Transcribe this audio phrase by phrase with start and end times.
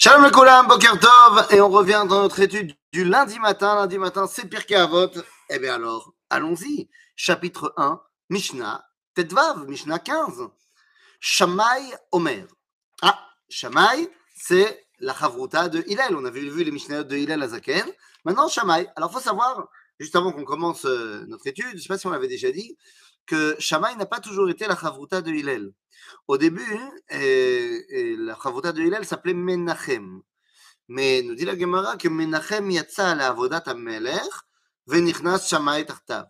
[0.00, 3.74] Shalom le Koulam, Boker Tov, et on revient dans notre étude du lundi matin.
[3.74, 5.10] Lundi matin, c'est Pirkei Avot.
[5.50, 6.88] Eh bien alors, allons-y.
[7.16, 8.00] Chapitre 1,
[8.30, 10.50] Mishnah, Tetvav, Mishnah 15.
[11.18, 11.82] Shamaï
[12.12, 12.46] Omer.
[13.02, 16.14] Ah, Shamaï, c'est la chavruta de Hillel.
[16.14, 17.86] On avait vu les Mishnahot de Hillel Azaken.
[18.24, 18.88] Maintenant, Shamaï.
[18.94, 19.66] Alors, faut savoir,
[19.98, 22.50] juste avant qu'on commence euh, notre étude, je ne sais pas si on l'avait déjà
[22.50, 22.76] dit,
[23.26, 25.72] que Shamaï n'a pas toujours été la chavruta de Hillel.
[26.26, 26.80] Au début,
[27.12, 30.22] euh, la chavruta de Hillel s'appelait Menachem.
[30.88, 34.32] Mais nous dit la Gemara que Menachem yatsa la avodat amelech
[34.86, 36.26] venichnas Shamaï tartav.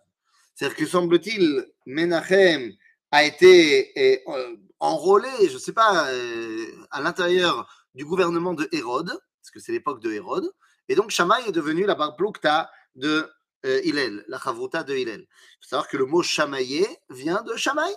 [0.53, 2.73] C'est-à-dire que semble-t-il, Menachem
[3.11, 9.07] a été euh, enrôlé, je ne sais pas, euh, à l'intérieur du gouvernement de Hérode,
[9.07, 10.51] parce que c'est l'époque de Hérode,
[10.89, 13.29] et donc Shamaï est devenu la barboukta de
[13.65, 15.21] euh, Hillel, la chavruta de Hillel.
[15.21, 17.93] Il faut savoir que le mot chamaillé vient de Shamaï,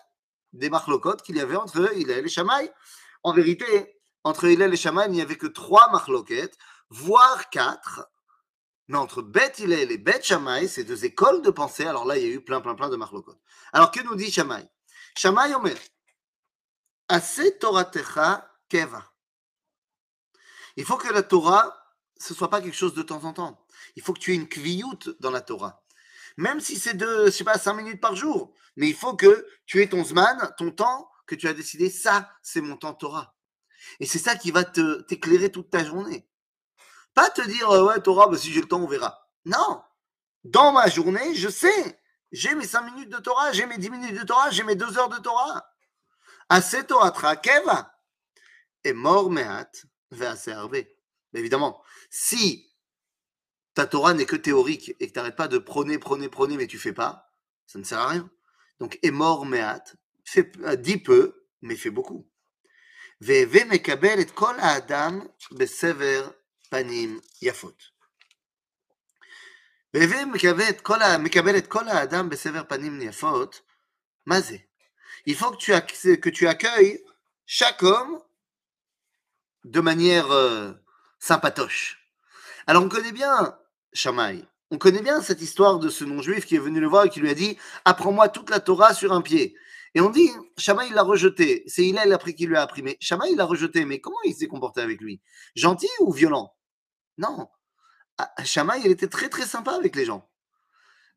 [0.52, 2.70] des marlocotes qu'il y avait entre Hillel et Shamaï.
[3.22, 6.56] En vérité, entre Hillel et Shamaï, il n'y avait que trois marloquettes,
[6.90, 8.08] voire quatre.
[8.88, 12.26] Mais entre Bet Hillel et Bet Shamaï, ces deux écoles de pensée, alors là, il
[12.26, 13.40] y a eu plein, plein, plein de marlocotes.
[13.72, 14.68] Alors, que nous dit Shamaï?
[15.16, 15.76] Shamaï Omer,
[17.08, 19.12] Ase Toratecha Keva.
[20.76, 21.81] Il faut que la Torah,
[22.22, 23.64] ce soit pas quelque chose de temps en temps.
[23.96, 25.82] Il faut que tu aies une kviyut dans la Torah.
[26.36, 28.54] Même si c'est de, je sais pas, 5 minutes par jour.
[28.76, 32.30] Mais il faut que tu aies ton zman, ton temps, que tu as décidé, ça,
[32.42, 33.34] c'est mon temps Torah.
[34.00, 36.26] Et c'est ça qui va te, t'éclairer toute ta journée.
[37.14, 39.28] Pas te dire, euh, ouais, Torah, bah, si j'ai le temps, on verra.
[39.44, 39.82] Non.
[40.44, 42.00] Dans ma journée, je sais.
[42.30, 44.96] J'ai mes 5 minutes de Torah, j'ai mes 10 minutes de Torah, j'ai mes 2
[44.98, 45.66] heures de Torah.
[46.48, 47.94] Assez Torah Keva.
[48.84, 49.70] Et mort mehat,
[50.20, 50.52] assez
[51.34, 52.70] Évidemment, si
[53.74, 56.66] ta Torah n'est que théorique et que tu n'arrêtes pas de prôner, prôner, prôner, mais
[56.66, 57.32] tu fais pas,
[57.66, 58.30] ça ne sert à rien.
[58.80, 59.96] Donc, est mort, mais hâte.
[60.36, 62.28] Euh, dis peu, mais fais beaucoup.
[63.20, 66.22] Veve mekabel et kol adam besever
[66.70, 67.76] panim yafot.
[69.94, 71.62] Veve mekabel et
[72.68, 73.50] panim yafot.
[74.26, 74.68] Mazé.
[75.26, 77.04] Il faut que tu, que tu accueilles
[77.46, 78.20] chaque homme
[79.64, 80.72] de manière euh,
[81.22, 81.98] sympatoche.
[82.66, 83.56] Alors on connaît bien
[83.92, 87.10] Shamaï, on connaît bien cette histoire de ce non-juif qui est venu le voir et
[87.10, 89.54] qui lui a dit Apprends-moi toute la Torah sur un pied.
[89.94, 91.62] Et on dit Shamaï l'a rejeté.
[91.66, 92.82] C'est Hillel après qui lui a appris.
[92.82, 93.84] Mais Shamaï l'a rejeté.
[93.84, 95.20] Mais comment il s'est comporté avec lui?
[95.54, 96.56] Gentil ou violent?
[97.18, 97.48] Non.
[98.42, 100.28] Shamaï, il était très très sympa avec les gens.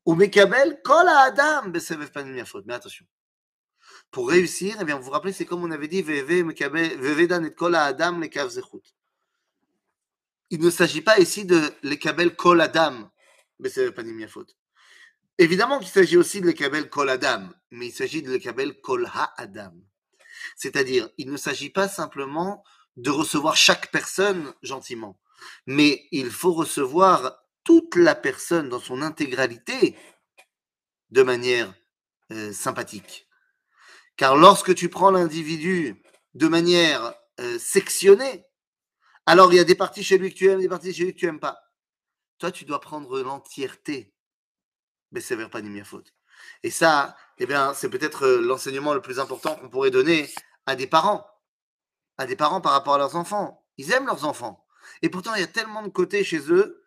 [0.05, 3.05] Ou Mekabel, Kol Adam, Mais attention.
[4.11, 6.05] Pour réussir, eh bien, vous vous rappelez, c'est comme on avait dit
[7.73, 8.21] Adam,
[10.49, 13.11] il ne s'agit pas ici de l'ekabel kol adam,
[13.59, 14.55] mais c'est pas faute.
[15.37, 19.73] Évidemment qu'il s'agit aussi de l'ekabel kol adam, mais il s'agit de l'ekabel kol ha-adam.
[20.55, 22.63] C'est-à-dire, il ne s'agit pas simplement
[22.97, 25.19] de recevoir chaque personne gentiment,
[25.65, 29.97] mais il faut recevoir toute la personne dans son intégralité
[31.09, 31.73] de manière
[32.31, 33.27] euh, sympathique.
[34.17, 36.01] Car lorsque tu prends l'individu
[36.35, 38.45] de manière euh, sectionnée,
[39.25, 41.13] alors, il y a des parties chez lui que tu aimes, des parties chez lui
[41.13, 41.59] que tu n'aimes pas.
[42.37, 44.13] Toi, tu dois prendre l'entièreté.
[45.11, 46.13] Mais c'est vers pas ni faute.
[46.63, 50.29] Et ça, eh c'est peut-être l'enseignement le plus important qu'on pourrait donner
[50.65, 51.25] à des parents.
[52.17, 53.65] À des parents par rapport à leurs enfants.
[53.77, 54.65] Ils aiment leurs enfants.
[55.01, 56.85] Et pourtant, il y a tellement de côtés chez eux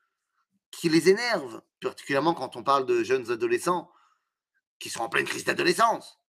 [0.71, 3.91] qui les énervent, particulièrement quand on parle de jeunes adolescents
[4.79, 6.21] qui sont en pleine crise d'adolescence.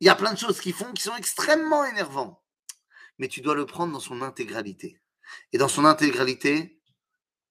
[0.00, 2.42] Il y a plein de choses qu'ils font qui sont extrêmement énervants.
[3.18, 4.98] Mais tu dois le prendre dans son intégralité.
[5.52, 6.80] Et dans son intégralité,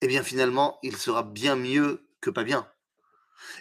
[0.01, 2.69] eh bien finalement, il sera bien mieux que pas bien.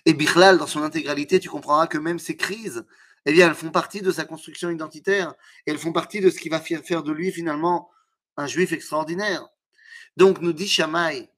[0.07, 2.85] Et Bichlal, dans son intégralité, tu comprendras que même ces crises,
[3.27, 5.35] eh bien, elles font partie de sa construction identitaire,
[5.67, 7.91] et elles font partie de ce qui va faire de lui finalement
[8.37, 9.47] un juif extraordinaire.
[10.17, 11.31] Donc nous dit Shammai,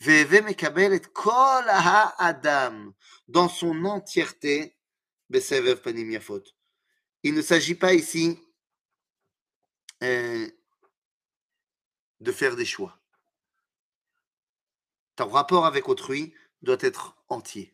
[0.00, 1.64] Veve mekabel et kol
[2.18, 2.92] adam
[3.28, 4.76] dans son entièreté.
[7.22, 8.38] Il ne s'agit pas ici
[10.02, 10.48] euh,
[12.20, 12.98] de faire des choix.
[15.16, 17.72] Ton rapport avec autrui doit être entier.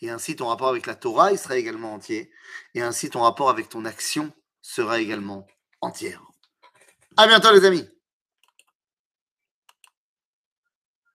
[0.00, 2.30] Et ainsi, ton rapport avec la Torah, sera également entier.
[2.74, 4.32] Et ainsi, ton rapport avec ton action
[4.62, 5.46] sera également
[5.80, 6.22] entière.
[7.16, 7.95] À bientôt, les amis!